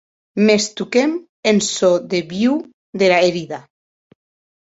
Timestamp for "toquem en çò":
0.79-1.91